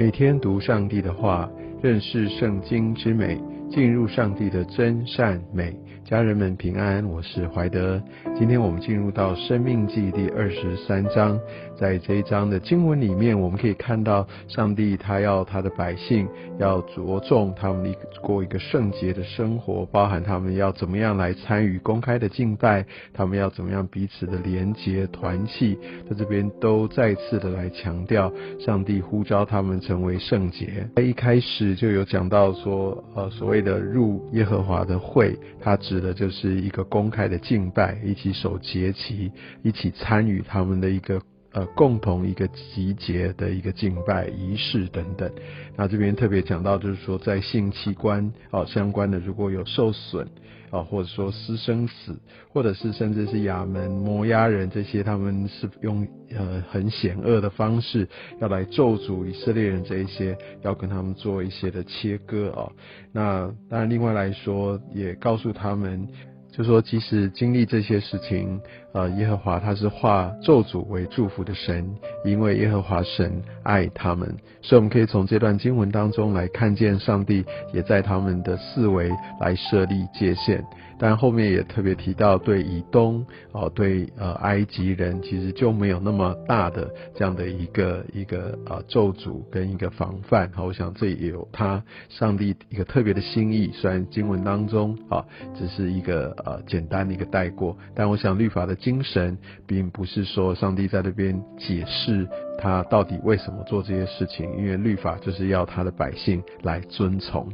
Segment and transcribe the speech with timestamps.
[0.00, 1.46] 每天读上帝的话，
[1.82, 3.40] 认识圣经之美，
[3.70, 5.74] 进入上帝的真善美。
[6.04, 8.02] 家人们平安，我是怀德。
[8.36, 11.38] 今天我们进入到《生命记》第二十三章，
[11.78, 16.26] 在这一章的经文里面，我们可以看到上帝他要他的百姓
[16.58, 25.78] 要着重他们一过一个圣洁的生活，包含他们要怎么样来参与公开的敬拜，他们要怎么样彼此的连结团契，
[26.08, 30.88] 在这边都再次的来强调，上帝呼召他们成为圣洁。
[30.96, 39.30] 在一开始就有讲到说，呃，所谓的入耶和华的会，它指的就是一个公开的敬拜，一起守节期，
[39.62, 41.20] 一起参与他们的一个
[41.52, 45.30] 呃共同一个集结的一个敬拜仪式等等。
[45.76, 50.28] 那这边特别讲到，就是说在性器官哦相关的，如果有受损
[50.70, 52.16] 啊，或者说私生死，
[52.52, 58.08] 或者是甚至是亚门摩押人这些，他们是用呃很险恶的方式
[58.40, 62.70] 要来咒诅以色列人这一些，要跟他们做一些的切割啊。
[63.12, 66.06] 那当然，另外来说，也告诉他们。
[66.52, 68.60] 就说，即使经历这些事情，
[68.92, 71.88] 呃，耶和华他是化咒诅为祝福的神，
[72.24, 74.28] 因为耶和华神爱他们，
[74.62, 80.64] 所以我们可以从这段经文当中来看见上帝也在他们的四维来设立界限。
[81.02, 90.50] 但后面也特别提到，对以东哦，对呃埃及人，其实就没有那么大的这样的一个一个呃咒诅跟一个防范。
[90.52, 93.70] 好，我想这也有他上帝一个特别的心意。
[93.72, 95.24] 虽然经文当中啊，
[95.56, 99.36] 只是一个呃简单的一个带过，但我想律法的精神，
[99.66, 102.26] 并不是说上帝在那边解释
[102.58, 107.48] 他到底为什么做这些事情，因为律法就是要他的百姓来遵从。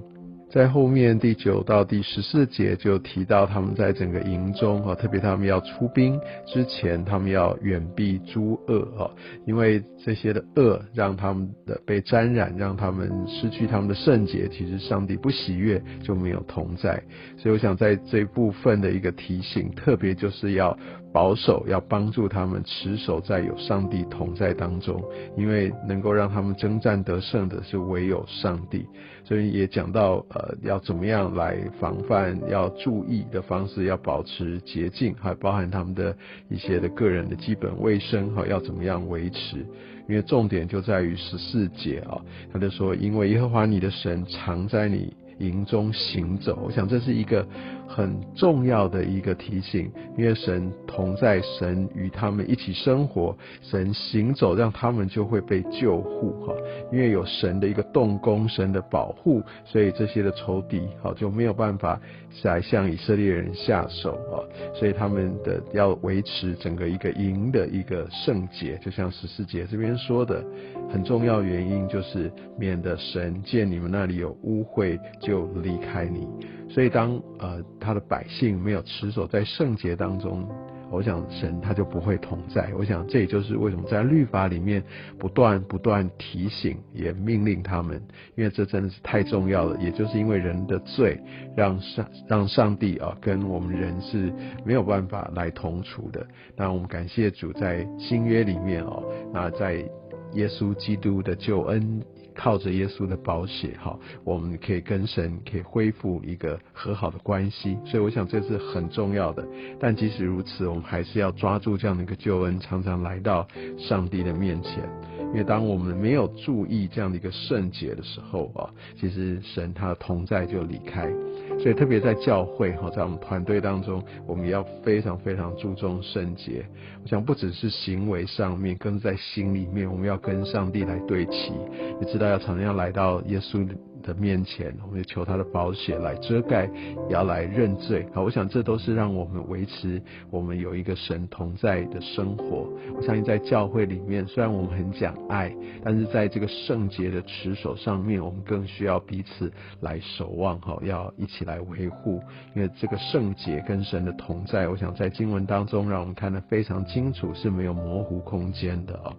[0.48, 9.10] 在后面第九到第十四节就提到，他们在整个营中啊，特别他们要出兵之前，他们要远避诸恶啊，
[9.44, 14.48] 因为这些的恶让他们的被沾染，让他们失去他们的圣洁。
[14.48, 17.02] 其实上帝不喜悦，就没有同在。
[17.36, 20.78] 所以我想在这部分的一个提醒，特别就是要。
[21.16, 25.02] 保守要帮助他们持守在有上帝同在当中，
[25.34, 28.84] 因为能够让他们征战得胜的是唯有上帝。
[29.24, 36.14] 所以也讲到呃要怎么样来防范，要注意的方式，要保持洁净，还包含他们的
[36.50, 39.64] 一些的个人的基本卫生哈，要怎么样维持？
[40.06, 42.20] 因为重点就在于十四节啊，
[42.52, 46.58] 他就说，因为耶和华你的神常在你营中行走。
[46.62, 47.46] 我想这是一个。
[47.88, 56.54] 很重要的一个提醒，因为神同在，神与他们一起生活，神行走，让他们就会被救护哈。
[56.92, 61.98] 因为有神的一个动工，神的保护，所以这些的仇敌好就没有办法
[62.42, 64.42] 来向以色列人下手啊。
[64.74, 70.44] 所以他们的要维持整个一个营的一个圣洁，就像十四节这边说的，
[70.90, 76.26] 很重要原因就是免得神见你们那里有污秽就离开你。
[76.68, 77.64] 所以当呃。
[77.80, 80.48] 他的百姓没有持守在圣洁当中，
[80.90, 82.72] 我想神他就不会同在。
[82.78, 84.82] 我想这也就是为什么在律法里面
[85.18, 88.00] 不断不断提醒，也命令他们，
[88.36, 89.76] 因为这真的是太重要了。
[89.80, 91.20] 也就是因为人的罪，
[91.56, 94.32] 让上让上帝啊跟我们人是
[94.64, 96.26] 没有办法来同处的。
[96.56, 99.84] 那我们感谢主在新约里面哦，那在
[100.32, 102.02] 耶稣基督的救恩。
[102.36, 109.46] 靠着耶稣的宝血，哈，我们可以跟神可以恢复一个和好的关系，所以我想这是很重要的。
[109.80, 113.46] 但即使如此，我们还是要抓住这样的一个救恩，常常来到
[113.78, 114.88] 上帝的面前。
[115.32, 118.70] 因为当我们没有注意这样的一个圣洁的时候啊，
[119.00, 121.10] 其实神他的同在就离开。
[121.58, 126.64] 所以特别在教会哈，在我们团队当中，我们要非常非常注重圣洁。
[127.02, 131.52] 我想不只是行为上面，更是在心里面，我们要跟上帝来对齐。
[132.00, 133.66] 你知道要常常要来到耶稣。
[134.06, 136.70] 的面前，我们求他的保险来遮盖，
[137.08, 138.06] 也要来认罪。
[138.14, 140.00] 好，我想这都是让我们维持
[140.30, 142.68] 我们有一个神同在的生活。
[142.94, 145.52] 我相信在教会里面，虽然我们很讲爱，
[145.84, 150.58] 但是在这个圣洁的持守上面，我们更需要彼此来守望。
[150.60, 152.22] 哈，要一起来维护，
[152.54, 159.12] 因为这个圣洁跟神的同在，我想在经文当中让我们看得非常清楚，是没有模糊空间的啊。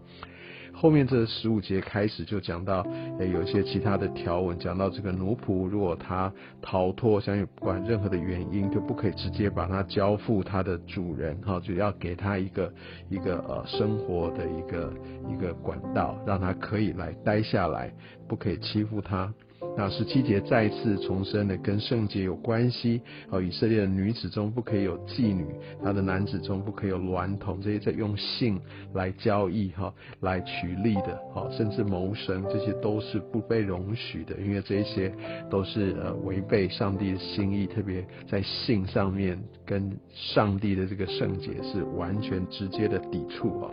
[0.80, 2.86] 后面这十五节开始就讲到，
[3.18, 6.32] 诶，有一些其他的条文，讲到这个奴仆，如果他
[6.62, 12.72] 逃脱，相信不管任何的原因，就不可以直接把他交付他的主人，哈，就要给他一个
[13.10, 14.94] 一个呃生活的一个
[15.28, 17.92] 一个管道，让他可以来待下来，
[18.28, 19.34] 不可以欺负他。
[19.76, 23.02] 那十七节再次重申的跟圣洁有关系。
[23.30, 25.46] 哦，以色列的女子中不可以有妓女，
[25.84, 28.60] 他的男子中不可以有娈童，这些在用性
[28.94, 35.12] 来交易哈，来取利的，哈，甚至谋生，这些都是不被容许的，因为这些
[35.50, 43.72] 都是呃违背上帝的心意，特别在性上面跟上帝的这个圣洁是完全直接的抵触啊。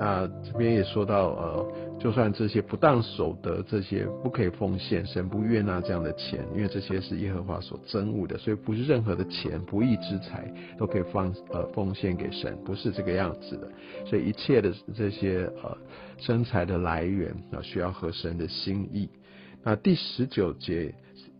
[0.00, 10.48] 那这边也说到，呃，就算这些不当所得这些不可以奉献，神不悦纳这样的钱，因为这些是耶和华所憎恶的，所以不是任何的钱、不义之财
[10.78, 13.68] 都可以放呃奉献给神，不是这个样子的。
[14.06, 15.76] 所以一切的这些呃
[16.16, 19.10] 生财的来源啊，需要合神的心意。
[19.64, 20.94] 那第十九节、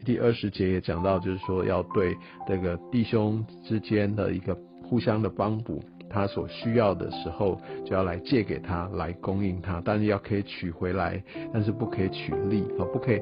[0.05, 2.17] 第二十节也讲到，就是说要对
[2.49, 4.53] 这个弟兄之间的一个
[4.83, 5.81] 互相的帮补。
[6.11, 11.23] 他所需要的时候，就要来借给他，来供应他，但是要可以取回来，
[11.53, 13.21] 但是不可以取利啊，不可以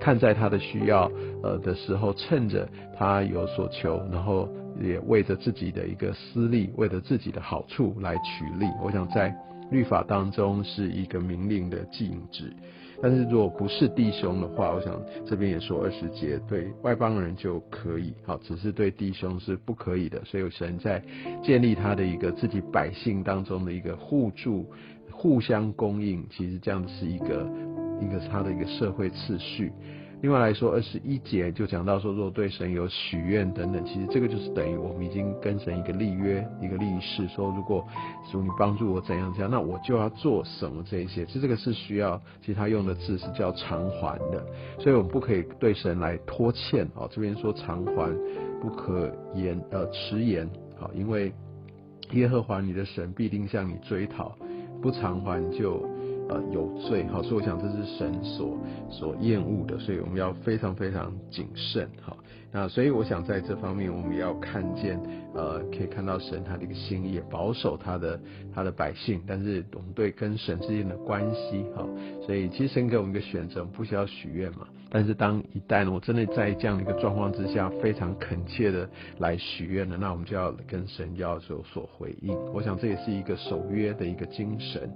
[0.00, 1.10] 看在他的需要
[1.42, 4.48] 呃的时候，趁着他有所求，然后
[4.80, 8.66] 也为着自己的一个私利，为着自己的好处来取利。
[8.82, 9.34] 我想在
[9.70, 12.52] 律法当中是一个明令的禁止。
[13.00, 20.20] 但是如果不是弟兄的话，我想这边也说二十节对外邦人就可以，好，只是对弟兄是不可以的。
[20.24, 21.02] 所以神在
[21.42, 24.68] 建立他的一个自己百姓当中的一个互助、
[25.12, 27.48] 互相供应，其实这样是一个
[28.00, 29.72] 一个他的一个社会次序。
[30.20, 37.86] 另外来说，二十一节就讲到说，若对神有许愿等等，其实这个就是等于我们已经跟神一个立约、一个立誓，说如果
[38.30, 41.24] 主你帮助我怎样怎样，那我就要做什么这一些。
[41.26, 44.44] 其实这个是需要，其实他用的字是叫偿还的，
[44.80, 47.08] 所以我们不可以对神来拖欠哦。
[47.12, 48.12] 这边说偿还
[48.60, 51.32] 不可言呃迟延好，因为
[52.10, 54.36] 耶和华你的神必定向你追讨，
[54.82, 55.80] 不偿还就。
[56.28, 58.58] 呃，有罪，好，所以我想这是神所
[58.90, 62.16] 所厌恶的，所以我们要非常非常谨慎，好，
[62.52, 65.00] 那所以我想在这方面我们要看见，
[65.34, 68.20] 呃，可以看到神他的一个心意，保守他的
[68.54, 71.88] 他的百姓，但是我们对跟神之间的关系，好，
[72.26, 78.86] 所以其实神给我们一个选择，我们不需要许愿嘛，但是当一旦我真的在这样的一个状况之下，非常恳切的
[79.18, 84.92] 来许愿了，那我们就要跟神要有所回应，我想这也是一个守约的一个精神。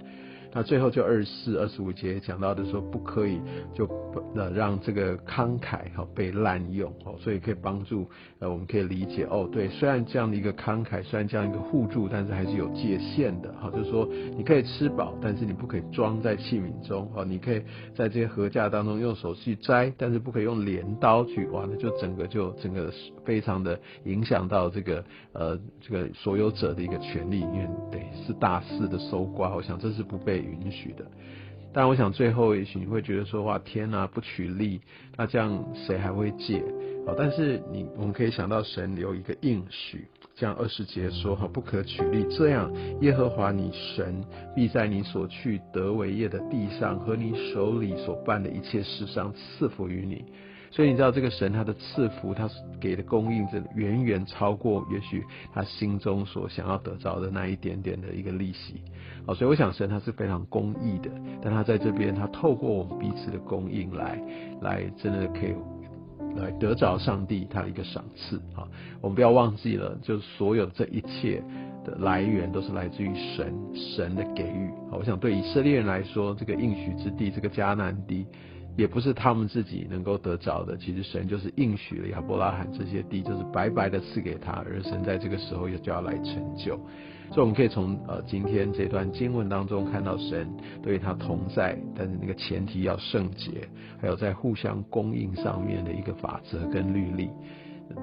[0.55, 3.41] 那最后就二十四、二十五节讲到的说，不可以
[3.75, 3.87] 就
[4.35, 8.07] 呃让这个慷慨哈被滥用哦，所以可以帮助
[8.39, 14.07] 呃我们可以理解哦，对，虽然这样的一个慷慨，虽然这样一个互助，但是还是有界限的哈，就是说
[14.37, 17.63] 你可以吃饱，但是你不可以装在器皿中哦，你可以
[17.95, 22.93] 在这些合架当中用手去摘，但是不可以用镰刀去挖，那就整个就整个
[23.25, 25.03] 非常的影响到这个
[25.33, 30.42] 呃这个所有者的一个权利，因为得是大肆的搜刮，我想这是不被。
[30.45, 31.05] 允许的，
[31.73, 34.81] 但我想最后也许你会觉得说哇天啊不取利，
[35.17, 36.63] 那这样谁还会借
[37.07, 37.15] 好？
[37.17, 44.25] 但是你我们可以想到神留一个应许，这样二十节说哈不可取利，这样耶和华你神
[44.55, 50.25] 必在你所去得为业的地上和你手里所办的一切事上赐福于你。
[50.73, 52.49] 所以你知道这个神他的赐福，他
[52.81, 55.23] 给的供应，这远远超过也许
[55.53, 58.81] 他心中所想要得着的那一点点的一个利息。
[59.27, 61.11] 好，所以我想神他是非常公义的，
[61.43, 64.19] 但他在这边他透过我们彼此的供应来，
[64.63, 65.55] 来真的可以
[66.41, 68.41] 来得着上帝他的一个赏赐。
[68.55, 68.67] 好，
[69.03, 71.45] 我们不要忘记了，就所有这一切
[71.85, 74.71] 的来源都是来自于神，神的给予。
[74.91, 78.27] 好，我想对以色列人来说，这个应许之地，这个迦南地。
[78.77, 86.79] 也不是他们自己能够得着的，其实神就是应许了亚伯拉罕这些地，就是白白的赐给他，而神在这个时候也就要来成就。
[87.31, 90.47] 所以我们可以从呃今天这段经文当中看到神
[90.83, 93.67] 对他同在，但是那个前提要圣洁，
[94.01, 97.31] 还有在互相供应上面的一个法则跟律例。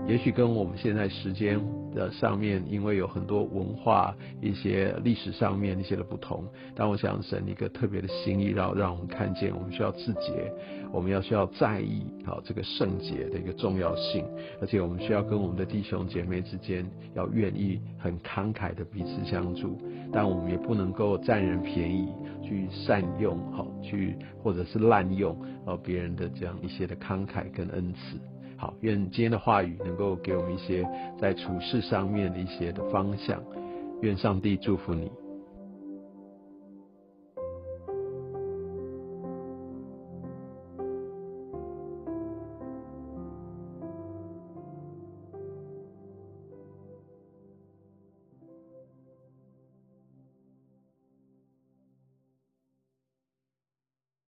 [0.08, 1.60] 也许跟我们现在时间
[1.94, 6.44] 的上面，因为有很多文化、一些历史上面一些的不同，
[6.76, 10.52] 但我想神一个特别的心意，让让我们看见，我们需要自洁，
[10.92, 14.26] 我们要需要在意好这个圣洁的一个重要性，
[14.62, 19.78] 而且我们需要跟我们的弟兄姐妹之间要愿意很慷慨的彼此相助，
[20.12, 22.10] 但我们也不能够占人便宜，
[22.44, 28.20] 去善用好去或者是滥用呃别人的这样一些的慷慨跟恩赐。
[28.60, 30.86] 好，愿今天的话语能够给我们一些
[31.18, 33.42] 在处事上面的一些的方向。
[34.02, 35.10] 愿上帝祝福你。